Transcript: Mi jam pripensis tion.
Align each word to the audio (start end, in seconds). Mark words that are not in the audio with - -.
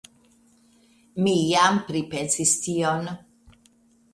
Mi 1.27 1.33
jam 1.49 1.77
pripensis 1.91 2.57
tion. 2.65 3.07